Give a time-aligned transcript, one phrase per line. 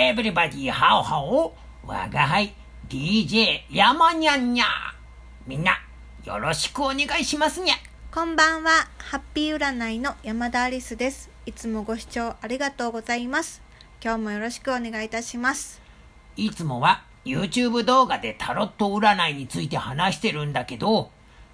[0.00, 2.54] エブリバディハオハオ、我が輩
[2.88, 4.64] DJ 山にゃんにゃ。
[5.44, 5.72] みんな、
[6.24, 7.74] よろしくお願いしますにゃ。
[8.14, 11.30] こんばんは、ハッピー占いの山田アリスです。
[11.46, 13.60] いつもご視聴ありがとうございます。
[14.00, 15.82] 今日もよろしくお願いいたします。
[16.36, 21.10] いつもは YouTube 動画でタロット占いについて話してるんだけど、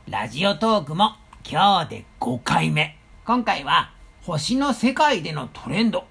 [0.07, 1.17] ラジオトークも
[1.51, 2.99] 今日で5回目。
[3.25, 6.05] 今回は星の世界でのトレンド。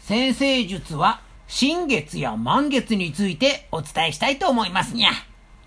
[0.00, 5.10] 先生術は新月や満月についてお伝えしたいと思いますにゃ。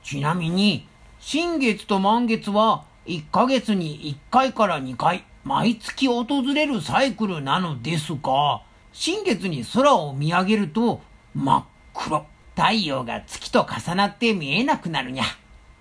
[0.02, 0.88] ちなみに、
[1.20, 8.62] 新月と満月は1ヶ月に1回から2回、毎月訪れるサイクルなのですが、
[8.94, 11.02] 新月に空を見上げると
[11.36, 12.26] 真っ黒。
[12.55, 15.26] 太陽が月と重なって見えなくなるにゃ。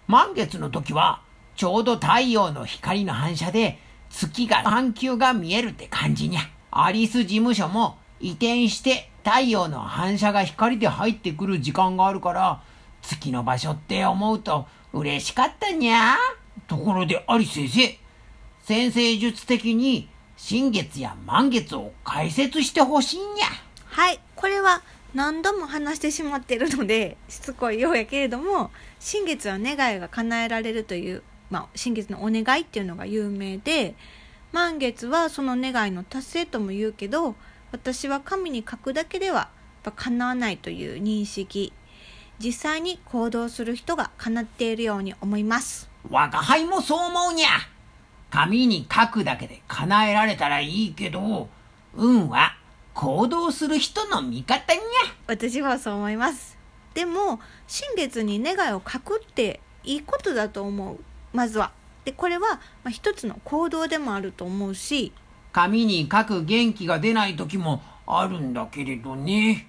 [0.09, 1.23] 満月の時は、
[1.55, 3.79] ちょうど太陽の光の反射で
[4.11, 6.41] 月が半球が見えるって感じにゃ。
[6.73, 12.63] アリス事務所も移転して太陽の反射が光で入ってくる時間があるから、
[13.03, 16.17] 月の場所って思うと嬉しかったにゃ。
[16.69, 17.99] ところでアリ先生、
[18.63, 23.47] 先生術的に新月や満月を解説してほしいにゃ。
[23.87, 24.83] はい、これは
[25.15, 28.71] 何度も話してしまってるので、しつこいようやけれども、
[29.01, 33.95] 新月は願いが叶えられるという、まあ、新月のお願いっていうのが有名で、
[34.53, 37.35] 満月はその願いの達成とも言うけど、
[37.73, 39.49] 私は神に書くだけではやっ
[39.83, 41.73] ぱ叶わないという認識。
[42.39, 45.91] 実際に行動する人が叶っているように思います。
[46.09, 47.49] 我が輩もそう思うにゃ。
[48.31, 51.49] 紙に書くだけで叶えられたらいいけど、
[51.95, 52.57] 運は
[52.95, 54.83] 行動する人の味方にゃ。
[55.27, 56.59] 私はそう思います
[56.95, 60.99] でも新月に願いを書くっていいことだと思う
[61.33, 61.73] まずは
[62.05, 65.13] でこれは、まあ、一つの行動でもあると思うし
[65.53, 69.69] 紙に書く元気が出ない時もあるんだけれどね。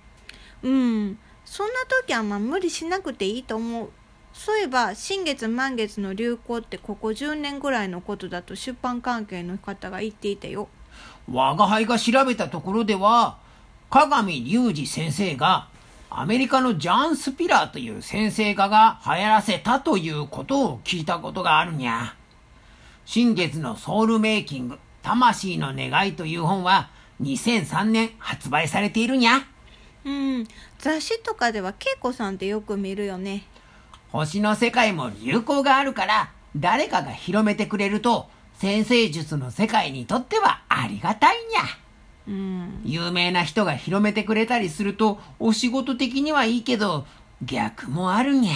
[0.64, 3.90] うんそんな時はまあ無理しなくていいと思う
[4.34, 10.70] そういえば新月満月の流行ってここ10年ぐらいのことだと出版関係の方が言っていたよ
[11.32, 13.38] 我が輩が調べたところでは、
[13.90, 15.70] 鏡隆二先生が、
[16.10, 22.16] アメリカのジャン・スピラーという先生画が流行らせたということを聞いたことがあるにゃ。
[23.06, 26.90] 新月のソウルメイキング、魂の願いという本は、
[27.22, 29.46] 2003年発売されているにゃ。
[30.06, 30.48] うん。
[30.80, 33.46] 雑誌とかでは恵子さんってよく見るよね。
[34.12, 41.84] 星の世界も流行があるから、誰かが広めてくれると、先生術の世界にとってはありがたいにゃ。
[42.28, 42.82] うん。
[42.86, 47.06] 有名な人が広めてくれたりするとお仕事的にはいいけど
[47.42, 48.54] 逆もあるにゃ。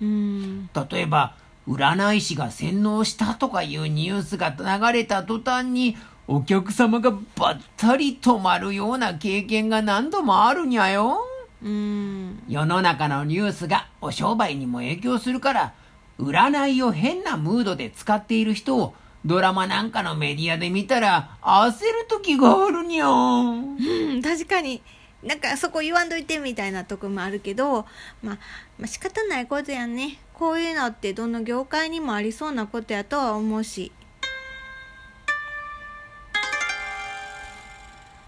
[0.00, 0.70] うん。
[0.90, 1.34] 例えば
[1.68, 11.20] 占い師が洗脳したとかいうニュースが流れた途端にお客様がばったり止まるような経験が何度もあるにゃよ。
[11.62, 12.42] うん。
[12.48, 15.74] 世の中のニュースがお商売にも影響するから
[16.18, 18.94] 占いを変なムードで使っている人を
[19.24, 23.08] ドラマなんかのメディアで見たら焦る時があるにゃ。
[23.08, 24.82] うん、確かに
[25.22, 27.86] なんかそこ言わんといてみたいなとこもあるけど、
[28.22, 28.38] まあ、
[28.78, 33.92] まあ仕方ないことやねこういうのってどの業界にもありそうなことやとは思うし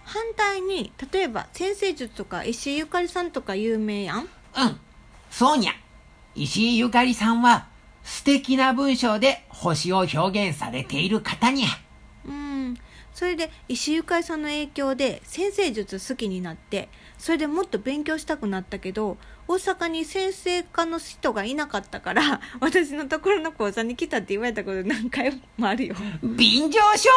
[0.05, 4.29] 反対に例えば先生術とか石井ゆかりさんとか有名やんうん、
[5.31, 5.73] そうにゃ。
[6.35, 7.67] 石井ゆかりさんは
[8.05, 10.19] 素敵な文章で星を表
[10.51, 11.69] 現されている方にゃ。
[13.13, 27.11] うんそれで石井ゆかりさんの影響で先生術好きになってそれでもっと勉強したくなったけど大阪に先生科の人がいなかったから 私のところの講座に来たって言われたこと何回もあるよ便乗商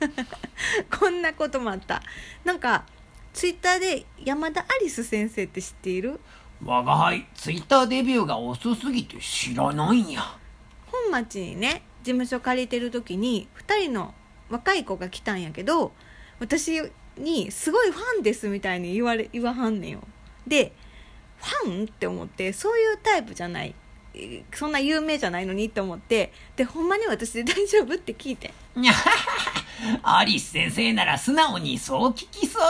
[0.00, 0.14] 売に
[0.98, 2.02] こんなこともあった
[2.44, 2.84] なんか
[3.32, 6.20] ツイッターで山田アリス先生って知っている？
[6.64, 6.64] ゃ。
[6.64, 10.36] 我が輩、ツイッターデビューが遅すぎて知らないにゃ。
[10.86, 14.14] 本町にね事務所借りてる時に2人の
[14.52, 15.92] 若い子が来たんやけど
[16.38, 16.80] 私
[17.16, 20.00] に「すごいファンです」みたいに言われ言わはんねんよ。
[20.46, 20.72] で
[21.38, 23.74] ファンって思ってそういうタイプじゃない。
[24.14, 28.52] えーそんな有名じゃないのにって思ってでほんまに私で大丈夫って聞いて
[30.02, 32.68] アリス先生なら素直にそう聞きそうに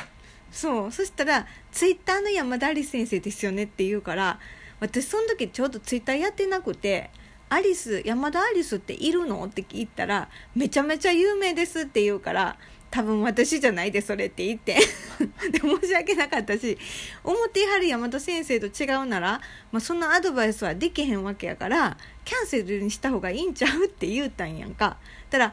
[0.00, 0.06] ゃ。
[0.50, 0.92] そう。
[0.92, 4.40] そしたら「ツイッターの山田アリス先生ですよね」って言うから
[4.80, 7.10] 私その時ちょうどツイッターやってなくて
[7.50, 12.56] 「アリス山田アリスっているの?」って聞いたら「めちゃめちゃ有名です」って言うから
[12.90, 14.76] 「多分私じゃないでそれ」って言って
[15.50, 16.78] で申し訳なかったし
[17.24, 19.40] 思っていはる山田先生と違うなら、
[19.72, 24.98] まあ、そんなアドバイスはできへんわけやからキャンセルにした方がいいんちゃうって言うたんやんか。
[25.30, 25.52] たら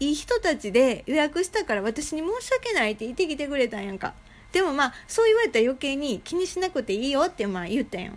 [0.00, 4.14] いい人たちで予約したから私に申し訳ないって言ってきてくれたんやんか
[4.50, 8.12] でもまあそう言われたら余計に気にしなくていいよってまあ言ったんよ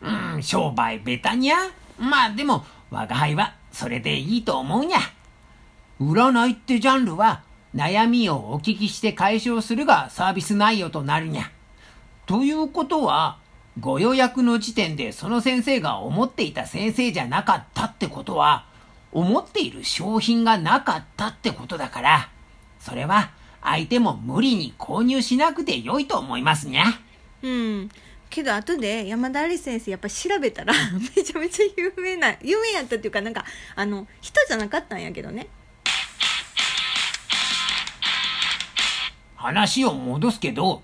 [0.00, 1.56] うん、商売ベタにゃ。
[1.98, 4.98] まあでも、我が輩はそれでいいと思うにゃ。
[6.00, 7.42] 占いってジャンルは、
[7.74, 11.50] 悩みをお聞きして解消するがサービス内容となるにゃ。
[12.26, 13.38] ということは、
[13.80, 18.66] ご予約の時点でその先生が思っていた先生じゃなかったってことは、
[19.12, 22.30] 思っている商品がなかったってことだから、
[22.80, 23.30] それは
[23.62, 26.84] 相手も無理に購入しなくてよいと思いますにゃ。
[27.42, 27.90] うん
[28.30, 30.74] けど後で山田有先生やっぱ調べたら
[31.16, 33.44] めちゃめちゃ有名な有名やったっていうかなんか
[33.74, 35.48] あの人じゃなかったんやけどね
[39.38, 40.82] 話を戻すけど、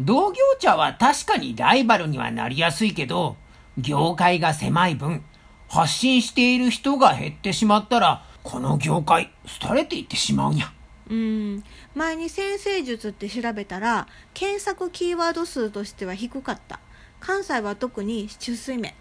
[0.00, 3.36] 同業者は確かにライバルにはなりやすいけど、
[3.78, 5.24] 業界が狭い分、
[5.68, 10.72] 発信している人が減ってしまったら、この業界、廃れていってしまうにゃ。
[11.08, 11.64] うん。
[11.94, 16.80] 前に先生術って調べたら検索キーワード数としては低かった。
[17.20, 18.94] 関西は特に七水面。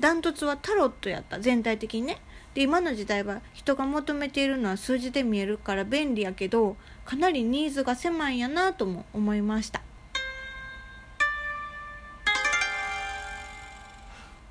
[0.00, 1.40] ダントツはタロットやった。
[1.40, 2.18] 全体的にね。
[2.54, 9.82] で今の時代は人が求めているのは数字で見えるから便利やけどかなりニーズが狭いんやなとも思いました。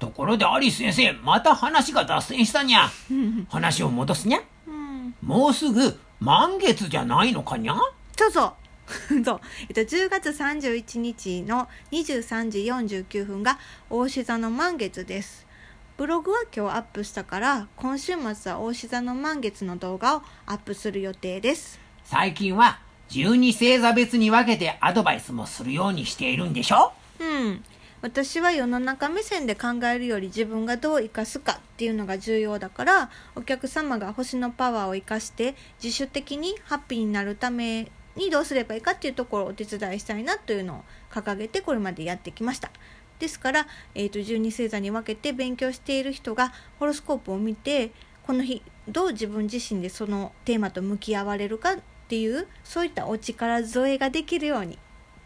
[0.04, 2.90] ところでアリス先生、また話が脱線したにゃ。
[3.48, 4.42] 話を戻すにゃ。
[4.68, 5.16] うん。
[5.22, 7.76] もうすぐ満月じゃないのかにゃ？
[8.16, 8.54] そうそう。
[9.26, 13.60] そう、えっと、10月31日の23時49分が
[13.90, 15.46] 大志座の満月です。
[15.98, 21.78] ブログは今日アップしたから今週末は大志座の満月の動画をアップする予定です。
[22.06, 22.80] 最近は
[23.10, 26.94] 12星座別に分けてアドバイスもするようにしているんでしょ？
[27.20, 27.64] うん
[28.04, 42.72] 私は世の中目線で考えるより自分がどう生かすかっていうのが重要だからお客様が星のパワーを生かして自主的にハッピーになるためにどうすればいいかっていうところをお手伝いしたいなというのを掲げてこれまでやってきました。
[43.20, 47.92] ですから、えー、と12星座に分けて勉強している人がホロスコープを見て
[48.28, 51.78] この日どう自分自身でそのテーマと向き合われるかっ
[52.10, 54.78] ていうそういったお力添えができるようにっ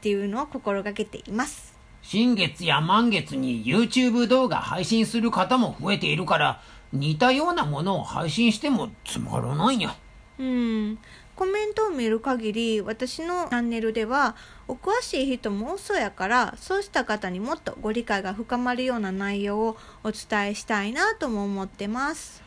[0.01, 1.76] ていうのを心がけています。
[2.09, 6.61] 新月や満月に YouTube 動画配信する方も増えているから、
[6.93, 9.93] 似たようなものを配信してもつまらないにゃ。
[10.39, 10.97] うん
[11.35, 14.37] コメントを見る限り私のチャンネルでは
[14.69, 22.41] お詳しい人も多そうやからそうした方にもっとご理解が深まるような内容をお伝えしたいなとも思ってます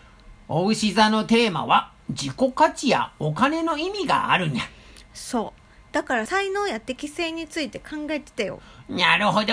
[0.49, 4.65] お牛座のテーマは自己価値やお金の意味があるにゃ。
[5.12, 5.60] そう
[5.92, 9.46] だから才能や適性について考えてたよなるほど。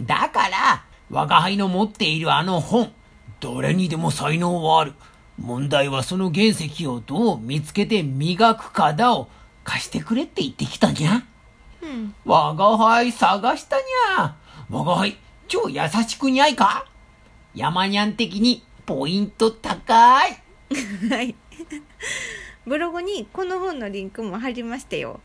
[0.00, 2.92] だから、我が輩の持っているあの本、
[3.40, 4.92] 誰にでも才能はある。
[5.38, 9.28] 問題はその原石をどう見つけて磨くかだを
[9.64, 11.22] 貸してくれって言ってきたにゃ。
[11.82, 14.36] うん我が輩探したにゃ。
[14.70, 15.16] 我が輩、
[15.48, 16.86] 超優しくにゃいか
[17.54, 20.42] 山にゃん的にポイント高い。
[21.10, 21.34] はい
[22.66, 25.20] ブログにこの本のリンクも貼りましたよ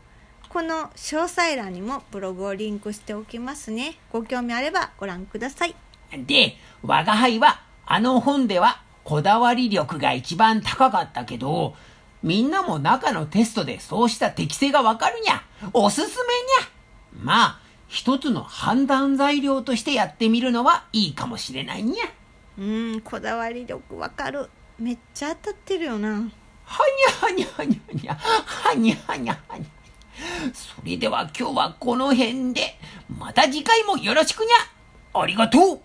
[0.52, 5.74] この詳細欄にもブログをリンクしておきますねご興味あればご覧ください
[6.18, 11.74] で、我が輩は、あの本では、こだわり力が一番高かったけど、
[12.22, 15.42] みんなも中のテストでそうした適性がわかるにゃ。
[15.72, 17.24] おすすめにゃ。
[17.24, 22.04] まあ、一つの判断材料としてやってみるのはいいかもしれないにゃ。
[22.58, 29.81] うんこだわり力わかるめっちゃ当たってるよなはにゃはにゃはにゃはにゃ、はにゃはにゃはにゃ。
[30.52, 32.78] それでは今日はこの辺で、
[33.18, 35.20] また次回もよろしくにゃ。
[35.20, 35.80] ありがとう